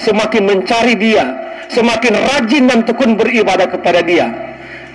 semakin 0.00 0.42
mencari 0.48 0.94
Dia, 0.96 1.24
semakin 1.68 2.12
rajin 2.12 2.64
dan 2.66 2.80
tekun 2.82 3.14
beribadah 3.14 3.68
kepada 3.68 4.00
Dia 4.00 4.26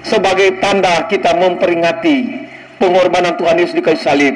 sebagai 0.04 0.58
tanda 0.64 1.06
kita 1.12 1.36
memperingati 1.36 2.48
pengorbanan 2.80 3.36
Tuhan 3.36 3.60
Yesus 3.60 3.76
di 3.76 3.84
kayu 3.84 4.00
salib. 4.00 4.36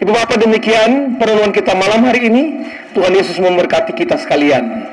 Ibu 0.00 0.16
Bapak 0.16 0.40
demikian 0.40 1.20
perenungan 1.20 1.52
kita 1.52 1.76
malam 1.76 2.00
hari 2.08 2.32
ini. 2.32 2.64
Tuhan 2.96 3.12
Yesus 3.12 3.36
memberkati 3.36 3.92
kita 3.92 4.16
sekalian. 4.16 4.88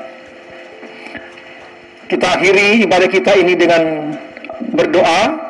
Kita 2.12 2.36
akhiri 2.36 2.84
ibadah 2.84 3.08
kita 3.08 3.32
ini 3.40 3.56
dengan 3.56 4.12
berdoa. 4.68 5.48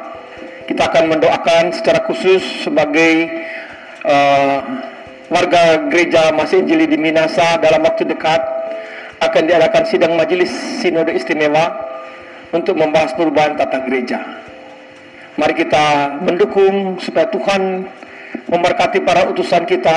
Kita 0.62 0.86
akan 0.86 1.10
mendoakan 1.10 1.74
secara 1.74 2.06
khusus 2.06 2.38
sebagai 2.62 3.26
uh, 4.06 4.58
warga 5.26 5.90
gereja 5.90 6.30
Masih 6.30 6.62
Injili 6.62 6.86
di 6.86 6.94
Minasa 6.94 7.58
dalam 7.58 7.82
waktu 7.82 8.06
dekat 8.06 8.38
akan 9.18 9.42
diadakan 9.42 9.82
sidang 9.90 10.14
majelis 10.14 10.54
sinode 10.78 11.10
istimewa 11.18 11.74
untuk 12.54 12.78
membahas 12.78 13.10
perubahan 13.18 13.58
tata 13.58 13.82
gereja. 13.82 14.22
Mari 15.34 15.66
kita 15.66 16.14
mendukung 16.22 17.02
supaya 17.02 17.26
Tuhan 17.26 17.90
memberkati 18.48 19.04
para 19.04 19.28
utusan 19.28 19.68
kita 19.68 19.96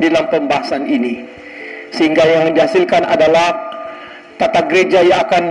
di 0.00 0.08
dalam 0.08 0.28
pembahasan 0.32 0.88
ini. 0.88 1.24
Sehingga 1.92 2.22
yang 2.24 2.56
dihasilkan 2.56 3.04
adalah 3.04 3.54
tata 4.40 4.64
gereja 4.66 5.04
yang 5.04 5.20
akan 5.26 5.44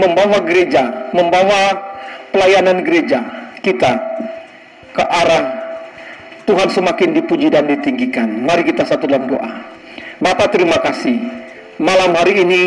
membawa 0.00 0.40
gereja, 0.42 1.12
membawa 1.12 1.76
pelayanan 2.34 2.82
gereja 2.82 3.20
kita 3.62 3.92
ke 4.94 5.02
arah 5.02 5.64
Tuhan 6.44 6.68
semakin 6.68 7.16
dipuji 7.16 7.48
dan 7.48 7.64
ditinggikan. 7.64 8.28
Mari 8.44 8.68
kita 8.68 8.84
satu 8.84 9.08
dalam 9.08 9.28
doa. 9.28 9.64
Bapak 10.20 10.52
terima 10.52 10.76
kasih. 10.76 11.16
Malam 11.80 12.12
hari 12.14 12.44
ini 12.44 12.62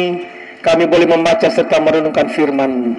kami 0.65 0.89
boleh 0.89 1.06
membaca 1.06 1.47
serta 1.47 1.77
merenungkan 1.80 2.27
firman 2.34 2.97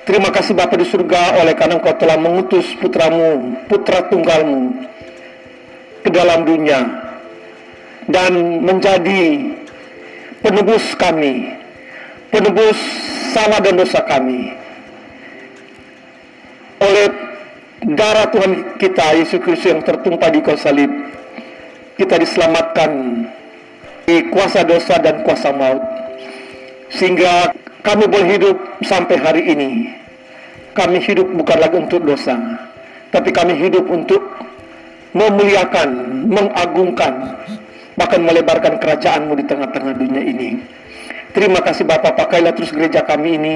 Terima 0.00 0.32
kasih 0.32 0.56
Bapa 0.56 0.80
di 0.80 0.88
surga 0.88 1.44
oleh 1.44 1.52
karena 1.52 1.76
engkau 1.76 1.92
telah 2.00 2.16
mengutus 2.16 2.64
putramu, 2.80 3.60
putra 3.68 4.08
tunggalmu 4.08 4.88
ke 6.00 6.08
dalam 6.08 6.48
dunia 6.48 6.80
dan 8.08 8.64
menjadi 8.64 9.52
penebus 10.40 10.96
kami, 10.96 11.52
penebus 12.32 12.80
salah 13.36 13.60
dan 13.60 13.76
dosa 13.76 14.00
kami. 14.08 14.56
Oleh 16.80 17.06
darah 17.92 18.26
Tuhan 18.32 18.80
kita 18.80 19.20
Yesus 19.20 19.40
Kristus 19.44 19.68
yang 19.68 19.84
tertumpah 19.84 20.32
di 20.32 20.40
kayu 20.40 20.56
salib, 20.56 20.90
kita 22.00 22.16
diselamatkan 22.16 22.90
di 24.08 24.32
kuasa 24.32 24.64
dosa 24.64 24.96
dan 24.96 25.20
kuasa 25.22 25.52
maut. 25.52 25.84
Sehingga 26.90 27.52
kami 27.80 28.04
boleh 28.08 28.28
hidup 28.36 28.56
sampai 28.84 29.16
hari 29.20 29.42
ini 29.52 29.70
kami 30.70 31.02
hidup 31.02 31.26
bukan 31.34 31.58
lagi 31.58 31.76
untuk 31.76 32.00
dosa, 32.06 32.38
tapi 33.10 33.34
kami 33.34 33.58
hidup 33.58 33.90
untuk 33.90 34.22
memuliakan, 35.10 35.88
mengagungkan, 36.30 37.42
bahkan 37.98 38.22
melebarkan 38.22 38.78
kerajaanmu 38.78 39.34
di 39.34 39.44
tengah-tengah 39.50 39.94
dunia 39.98 40.22
ini. 40.22 40.62
Terima 41.34 41.58
kasih 41.62 41.86
Bapak, 41.86 42.14
pakailah 42.14 42.54
terus 42.54 42.70
gereja 42.70 43.02
kami 43.02 43.38
ini, 43.38 43.54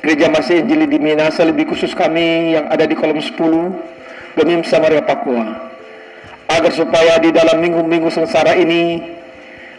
gereja 0.00 0.32
masih 0.32 0.64
Injili 0.64 0.88
di 0.88 0.98
Minasa, 1.00 1.44
lebih 1.44 1.68
khusus 1.68 1.92
kami 1.92 2.56
yang 2.56 2.72
ada 2.72 2.88
di 2.88 2.96
kolom 2.96 3.20
10, 3.20 4.40
Gemim 4.40 4.64
Samaria 4.64 5.04
Papua. 5.04 5.72
Agar 6.44 6.72
supaya 6.76 7.16
di 7.20 7.32
dalam 7.32 7.60
minggu-minggu 7.60 8.12
sengsara 8.12 8.52
ini, 8.56 9.00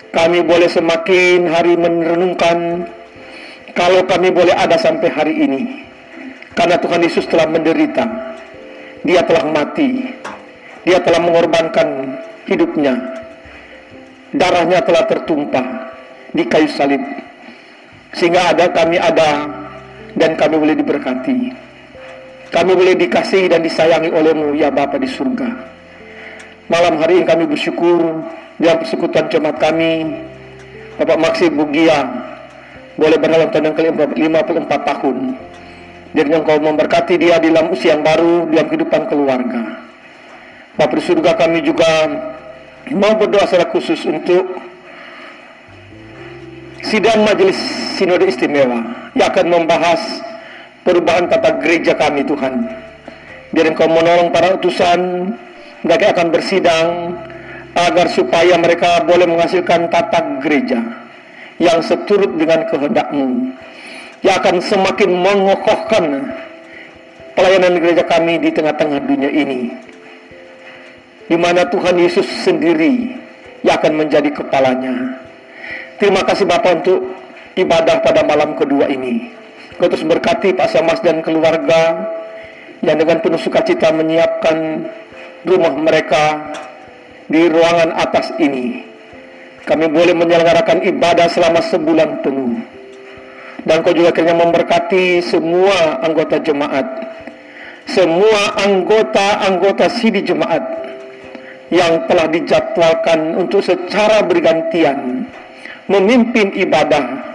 kami 0.10 0.42
boleh 0.46 0.70
semakin 0.70 1.46
hari 1.46 1.78
merenungkan 1.78 2.90
kalau 3.76 4.08
kami 4.08 4.32
boleh 4.32 4.56
ada 4.56 4.80
sampai 4.80 5.12
hari 5.12 5.36
ini 5.36 5.62
karena 6.56 6.80
Tuhan 6.80 7.04
Yesus 7.04 7.28
telah 7.28 7.46
menderita. 7.52 8.08
Dia 9.04 9.22
telah 9.28 9.46
mati. 9.52 10.02
Dia 10.88 11.04
telah 11.04 11.22
mengorbankan 11.22 12.18
hidupnya. 12.48 12.96
Darahnya 14.32 14.82
telah 14.82 15.04
tertumpah 15.06 15.92
di 16.32 16.48
kayu 16.48 16.72
salib. 16.72 17.04
Sehingga 18.16 18.56
ada 18.56 18.72
kami 18.72 18.96
ada 18.96 19.46
dan 20.16 20.40
kami 20.40 20.56
boleh 20.56 20.76
diberkati. 20.80 21.52
Kami 22.50 22.72
boleh 22.72 22.96
dikasih 22.96 23.52
dan 23.52 23.60
disayangi 23.60 24.10
olehmu 24.16 24.56
ya 24.56 24.72
Bapa 24.72 24.96
di 24.96 25.12
surga. 25.12 25.76
Malam 26.72 26.98
hari 27.04 27.22
ini 27.22 27.26
kami 27.28 27.44
bersyukur 27.46 28.24
dalam 28.56 28.78
persekutuan 28.80 29.28
jemaat 29.28 29.60
kami 29.60 30.08
Bapak 30.96 31.20
Maksi 31.20 31.52
Bugia 31.52 32.08
boleh 32.96 33.18
berhalang 33.20 33.52
tahun 33.52 33.76
ke 33.76 33.82
54 33.92 34.90
tahun 34.90 35.18
dan 36.16 36.26
engkau 36.32 36.58
memberkati 36.64 37.20
dia 37.20 37.36
di 37.44 37.52
dalam 37.52 37.76
usia 37.76 38.00
yang 38.00 38.04
baru, 38.08 38.48
dalam 38.48 38.66
kehidupan 38.72 39.02
keluarga. 39.12 39.62
Bapak 40.80 40.96
di 41.00 41.04
surga 41.04 41.32
kami 41.36 41.60
juga 41.64 42.08
mau 42.96 43.16
berdoa 43.20 43.44
secara 43.44 43.68
khusus 43.68 44.00
untuk 44.08 44.60
sidang 46.88 47.28
majelis 47.28 47.60
sinode 48.00 48.28
istimewa 48.32 49.12
yang 49.16 49.28
akan 49.32 49.46
membahas 49.60 50.00
perubahan 50.88 51.28
tata 51.28 51.60
gereja 51.60 51.96
kami 51.96 52.24
Tuhan. 52.24 52.64
Biar 53.52 53.72
engkau 53.72 53.88
menolong 53.88 54.32
para 54.32 54.56
utusan 54.56 55.32
mereka 55.84 56.16
akan 56.16 56.28
bersidang 56.32 56.88
agar 57.76 58.08
supaya 58.08 58.56
mereka 58.56 59.04
boleh 59.04 59.28
menghasilkan 59.28 59.92
tata 59.92 60.40
gereja 60.40 61.05
yang 61.62 61.80
seturut 61.80 62.36
dengan 62.36 62.68
kehendakmu 62.68 63.56
yang 64.26 64.36
akan 64.42 64.58
semakin 64.58 65.10
mengokohkan 65.14 66.06
pelayanan 67.38 67.78
gereja 67.78 68.04
kami 68.10 68.42
di 68.42 68.50
tengah-tengah 68.50 69.00
dunia 69.06 69.30
ini. 69.30 69.70
Di 71.26 71.38
mana 71.38 71.66
Tuhan 71.70 71.98
Yesus 71.98 72.26
sendiri 72.46 73.14
yang 73.62 73.76
akan 73.82 73.94
menjadi 73.98 74.30
kepalanya. 74.34 75.22
Terima 76.02 76.22
kasih 76.26 76.46
Bapak 76.46 76.86
untuk 76.86 77.02
ibadah 77.58 78.02
pada 78.02 78.22
malam 78.26 78.58
kedua 78.58 78.90
ini. 78.90 79.30
Kau 79.78 79.90
terus 79.90 80.06
berkati 80.06 80.54
Pak 80.54 80.70
Samas 80.72 81.02
dan 81.02 81.20
keluarga 81.26 82.14
yang 82.86 82.98
dengan 82.98 83.20
penuh 83.20 83.42
sukacita 83.42 83.90
menyiapkan 83.92 84.86
rumah 85.46 85.74
mereka 85.78 86.54
di 87.30 87.46
ruangan 87.50 87.94
atas 87.94 88.34
ini. 88.38 88.95
Kami 89.66 89.86
boleh 89.90 90.14
menyelenggarakan 90.14 90.86
ibadah 90.86 91.26
selama 91.26 91.60
sebulan 91.66 92.22
penuh 92.22 92.76
dan 93.66 93.82
kau 93.82 93.92
juga 93.98 94.14
kiranya 94.14 94.38
memberkati 94.46 95.26
semua 95.26 96.06
anggota 96.06 96.38
jemaat 96.38 96.86
semua 97.86 98.58
anggota-anggota 98.62 99.90
sidi 99.90 100.26
jemaat 100.26 100.62
yang 101.70 102.06
telah 102.10 102.30
dijadwalkan 102.30 103.38
untuk 103.38 103.62
secara 103.62 104.26
bergantian 104.26 105.30
memimpin 105.90 106.54
ibadah 106.54 107.26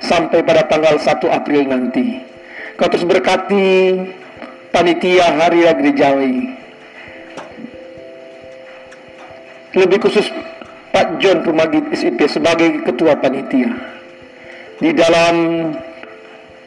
sampai 0.00 0.44
pada 0.44 0.68
tanggal 0.68 1.00
1 1.00 1.08
April 1.24 1.62
nanti. 1.68 2.20
Kau 2.76 2.88
terus 2.88 3.08
berkati 3.08 3.96
panitia 4.72 5.40
hari 5.40 5.64
gerejawi. 5.68 6.36
Lebih 9.72 9.98
khusus 10.04 10.28
Pak 10.92 11.18
John 11.24 11.40
Rumagit 11.40 11.88
SIP 11.96 12.20
sebagai 12.28 12.84
ketua 12.84 13.16
panitia 13.16 13.72
di 14.76 14.92
dalam 14.92 15.34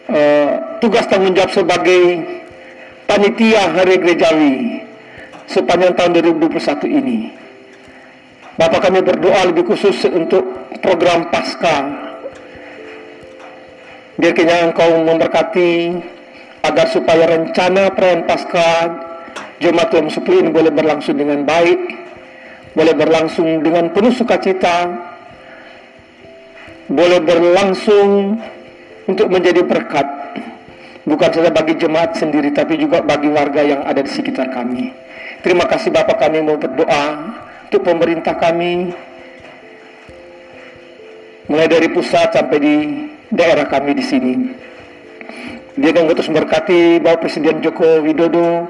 uh, 0.10 0.52
tugas 0.82 1.06
tanggung 1.06 1.38
jawab 1.38 1.54
sebagai 1.54 2.26
panitia 3.06 3.70
hari 3.70 4.02
gerejawi 4.02 4.82
sepanjang 5.46 5.94
tahun 5.94 6.12
2021 6.42 6.90
ini. 6.90 7.20
Bapak 8.56 8.88
kami 8.88 9.04
berdoa 9.04 9.52
lebih 9.52 9.68
khusus 9.68 10.08
untuk 10.10 10.42
program 10.80 11.30
pasca. 11.30 11.86
Biar 14.16 14.32
kiranya 14.32 14.72
engkau 14.72 15.06
memberkati 15.06 16.02
agar 16.64 16.88
supaya 16.88 17.30
rencana 17.36 17.92
perayaan 17.92 18.24
pasca 18.24 18.68
Jumat 19.60 19.92
Tuhan 19.92 20.08
10 20.08 20.24
ini 20.24 20.50
boleh 20.56 20.72
berlangsung 20.72 21.20
dengan 21.20 21.44
baik, 21.44 22.05
boleh 22.76 22.94
berlangsung 22.94 23.64
dengan 23.64 23.90
penuh 23.96 24.12
sukacita, 24.12 24.92
boleh 26.92 27.24
berlangsung 27.24 28.38
untuk 29.08 29.28
menjadi 29.32 29.64
berkat 29.66 30.08
bukan 31.06 31.30
saja 31.30 31.54
bagi 31.54 31.78
jemaat 31.78 32.18
sendiri 32.18 32.50
tapi 32.52 32.82
juga 32.82 33.00
bagi 33.06 33.30
warga 33.30 33.62
yang 33.62 33.82
ada 33.86 34.02
di 34.02 34.12
sekitar 34.12 34.52
kami. 34.52 34.92
Terima 35.46 35.70
kasih 35.70 35.94
Bapak 35.94 36.18
kami 36.18 36.42
mau 36.42 36.58
berdoa 36.58 37.06
untuk 37.70 37.82
pemerintah 37.86 38.34
kami 38.36 38.90
mulai 41.46 41.70
dari 41.70 41.88
pusat 41.94 42.34
sampai 42.34 42.58
di 42.58 42.76
daerah 43.30 43.70
kami 43.70 43.94
di 43.94 44.04
sini. 44.04 44.34
Dia 45.78 45.92
akan 45.92 46.08
terus 46.18 46.32
memberkati 46.32 47.04
Bapak 47.04 47.30
Presiden 47.30 47.62
Joko 47.62 48.02
Widodo 48.02 48.66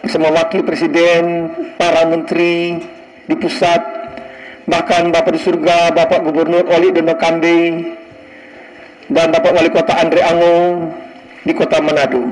bersama 0.00 0.32
Wakil 0.32 0.64
Presiden, 0.64 1.52
para 1.76 2.08
menteri 2.08 2.80
di 3.30 3.38
pusat 3.38 3.78
bahkan 4.66 5.14
Bapak 5.14 5.34
di 5.34 5.40
surga, 5.40 5.94
Bapak 5.94 6.26
Gubernur 6.26 6.66
Oli 6.66 6.90
Dono 6.90 7.14
Kambe, 7.14 7.58
dan 9.10 9.30
Bapak 9.30 9.54
Wali 9.54 9.70
Kota 9.70 9.98
Andre 9.98 10.22
Ango 10.26 10.56
di 11.46 11.52
Kota 11.54 11.78
Manado. 11.78 12.22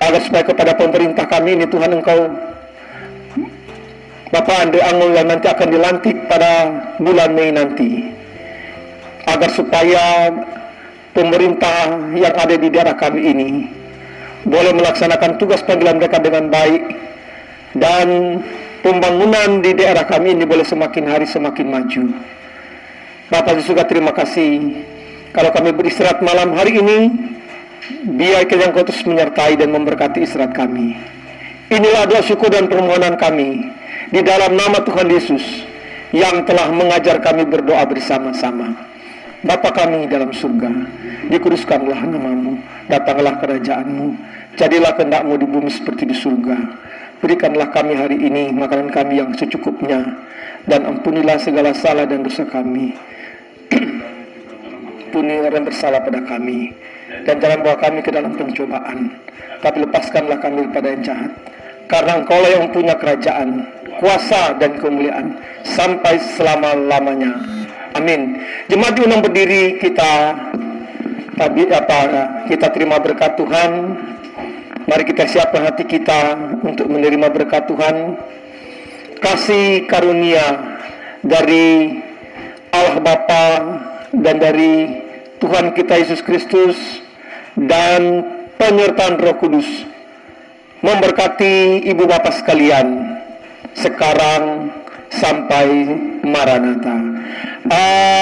agar 0.00 0.20
supaya 0.24 0.44
kepada 0.48 0.72
pemerintah 0.80 1.28
kami 1.28 1.60
ini 1.60 1.68
Tuhan 1.68 1.92
Engkau 1.92 2.32
Bapak 4.32 4.56
Andre 4.64 4.80
Angul 4.80 5.12
yang 5.12 5.28
nanti 5.28 5.44
akan 5.44 5.68
dilantik 5.68 6.16
pada 6.24 6.72
bulan 6.96 7.36
Mei 7.36 7.52
nanti 7.52 8.08
agar 9.28 9.50
supaya 9.52 10.32
pemerintah 11.12 12.00
yang 12.16 12.32
ada 12.32 12.56
di 12.56 12.68
daerah 12.72 12.96
kami 12.96 13.20
ini 13.28 13.50
boleh 14.48 14.72
melaksanakan 14.72 15.36
tugas 15.36 15.60
panggilan 15.68 16.00
mereka 16.00 16.16
dengan 16.16 16.48
baik 16.48 16.80
dan 17.76 18.40
pembangunan 18.80 19.60
di 19.60 19.72
daerah 19.76 20.04
kami 20.04 20.36
ini 20.36 20.44
boleh 20.44 20.64
semakin 20.64 21.04
hari 21.08 21.26
semakin 21.28 21.66
maju. 21.68 22.02
Bapak 23.30 23.62
juga 23.62 23.86
terima 23.86 24.10
kasih 24.10 24.82
kalau 25.30 25.54
kami 25.54 25.70
beristirahat 25.70 26.18
malam 26.20 26.50
hari 26.58 26.82
ini 26.82 26.98
biar 28.18 28.48
yang 28.50 28.74
kau 28.74 28.82
terus 28.82 29.06
menyertai 29.06 29.54
dan 29.54 29.70
memberkati 29.70 30.26
istirahat 30.26 30.52
kami. 30.56 30.98
Inilah 31.70 32.10
doa 32.10 32.22
syukur 32.26 32.50
dan 32.50 32.66
permohonan 32.66 33.14
kami 33.14 33.70
di 34.10 34.20
dalam 34.26 34.58
nama 34.58 34.82
Tuhan 34.82 35.06
Yesus 35.06 35.44
yang 36.10 36.42
telah 36.42 36.74
mengajar 36.74 37.22
kami 37.22 37.46
berdoa 37.46 37.86
bersama-sama. 37.86 38.90
Bapa 39.40 39.72
kami 39.72 40.04
dalam 40.10 40.34
surga, 40.34 40.68
dikuduskanlah 41.32 42.04
namamu, 42.04 42.60
datanglah 42.90 43.40
kerajaanmu, 43.40 44.12
jadilah 44.56 44.96
kehendakmu 44.96 45.38
di 45.38 45.46
bumi 45.46 45.70
seperti 45.70 46.08
di 46.08 46.16
surga. 46.16 46.56
Berikanlah 47.20 47.68
kami 47.68 47.92
hari 47.94 48.16
ini 48.16 48.48
makanan 48.50 48.88
kami 48.88 49.20
yang 49.20 49.30
secukupnya, 49.36 50.00
dan 50.64 50.88
ampunilah 50.88 51.36
segala 51.36 51.76
salah 51.76 52.08
dan 52.08 52.24
dosa 52.24 52.48
kami. 52.48 52.96
Ampuni 55.10 55.42
orang 55.42 55.66
bersalah 55.66 56.00
pada 56.00 56.22
kami, 56.22 56.72
dan 57.26 57.36
jangan 57.42 57.60
bawa 57.66 57.76
kami 57.76 57.98
ke 58.00 58.14
dalam 58.14 58.32
pencobaan, 58.38 59.10
tapi 59.60 59.84
lepaskanlah 59.84 60.38
kami 60.38 60.70
pada 60.70 60.88
yang 60.96 61.02
jahat. 61.02 61.32
Karena 61.90 62.22
engkau 62.22 62.38
lah 62.38 62.50
yang 62.54 62.70
punya 62.70 62.94
kerajaan, 62.94 63.66
kuasa 63.98 64.56
dan 64.62 64.78
kemuliaan 64.78 65.34
sampai 65.66 66.16
selama-lamanya. 66.38 67.34
Amin. 67.98 68.38
Jemaat 68.70 68.94
diundang 68.94 69.20
berdiri 69.20 69.82
kita 69.82 70.38
tapi 71.34 71.64
apa 71.72 72.00
kita 72.46 72.68
terima 72.70 73.00
berkat 73.00 73.34
Tuhan. 73.34 73.70
Mari 74.90 75.06
kita 75.06 75.22
siapkan 75.30 75.70
hati 75.70 75.86
kita 75.86 76.34
untuk 76.66 76.90
menerima 76.90 77.30
berkat 77.30 77.70
Tuhan. 77.70 78.18
Kasih 79.22 79.86
karunia 79.86 80.42
dari 81.22 81.94
Allah 82.74 82.98
Bapa 82.98 83.46
dan 84.10 84.42
dari 84.42 84.90
Tuhan 85.38 85.78
kita 85.78 85.94
Yesus 85.94 86.26
Kristus 86.26 86.74
dan 87.54 88.26
penyertaan 88.58 89.14
Roh 89.22 89.38
Kudus 89.38 89.68
memberkati 90.82 91.86
ibu 91.86 92.10
bapak 92.10 92.42
sekalian 92.42 93.14
sekarang 93.78 94.74
sampai 95.06 95.86
Maranatha. 96.26 96.96
Amin. 97.70 98.19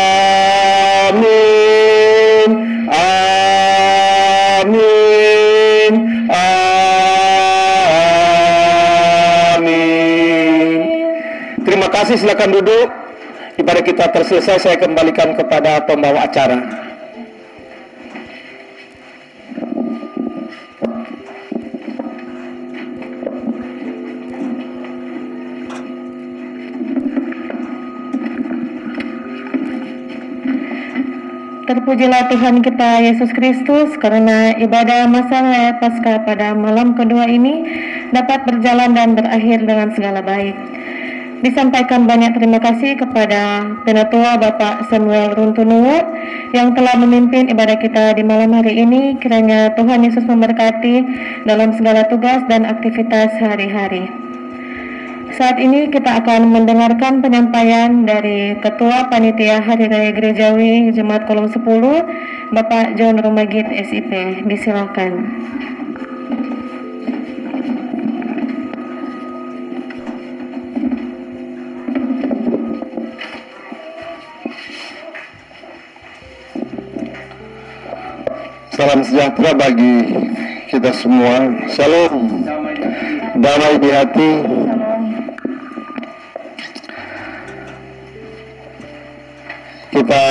Kasih 12.08 12.24
silakan 12.24 12.56
duduk. 12.56 12.88
Ibadah 13.60 13.84
kita 13.84 14.08
terselesai 14.08 14.56
saya 14.56 14.80
kembalikan 14.80 15.36
kepada 15.36 15.84
pembawa 15.84 16.24
acara. 16.24 16.56
Terpujilah 31.68 32.32
Tuhan 32.32 32.64
kita 32.64 33.04
Yesus 33.04 33.28
Kristus 33.36 33.92
karena 34.00 34.56
ibadah 34.56 35.04
masa 35.12 35.76
Paskah 35.76 36.24
pada 36.24 36.56
malam 36.56 36.96
kedua 36.96 37.28
ini 37.28 37.68
dapat 38.16 38.48
berjalan 38.48 38.96
dan 38.96 39.12
berakhir 39.12 39.60
dengan 39.68 39.92
segala 39.92 40.24
baik. 40.24 40.77
Disampaikan 41.38 42.02
banyak 42.02 42.34
terima 42.34 42.58
kasih 42.58 42.98
kepada 42.98 43.62
Penatua 43.86 44.42
Bapak 44.42 44.90
Samuel 44.90 45.38
Runtunuwo 45.38 45.94
yang 46.50 46.74
telah 46.74 46.98
memimpin 46.98 47.46
ibadah 47.46 47.78
kita 47.78 48.18
di 48.18 48.26
malam 48.26 48.50
hari 48.58 48.74
ini. 48.74 49.14
Kiranya 49.22 49.70
Tuhan 49.78 50.02
Yesus 50.02 50.26
memberkati 50.26 51.06
dalam 51.46 51.78
segala 51.78 52.10
tugas 52.10 52.42
dan 52.50 52.66
aktivitas 52.66 53.38
hari-hari. 53.38 54.10
Saat 55.38 55.62
ini 55.62 55.86
kita 55.86 56.26
akan 56.26 56.50
mendengarkan 56.50 57.22
penyampaian 57.22 58.02
dari 58.02 58.58
Ketua 58.58 59.06
Panitia 59.06 59.62
Hari 59.62 59.86
Raya 59.86 60.10
Gerejawi 60.10 60.90
Jemaat 60.90 61.30
Kolom 61.30 61.46
10, 61.46 62.50
Bapak 62.50 62.98
John 62.98 63.14
Rumagit 63.14 63.70
SIP. 63.86 64.42
Disilakan. 64.42 65.12
Salam 78.78 79.02
sejahtera 79.02 79.58
bagi 79.58 80.06
kita 80.70 80.94
semua. 80.94 81.50
Shalom. 81.66 82.46
Damai 83.42 83.74
di 83.82 83.90
hati, 83.90 84.32
kita 89.90 90.24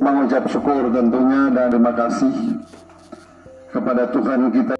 mengucap 0.00 0.48
syukur 0.48 0.88
tentunya 0.96 1.52
dan 1.52 1.68
terima 1.68 1.92
kasih 1.92 2.32
kepada 3.76 4.08
Tuhan 4.16 4.48
kita 4.48 4.75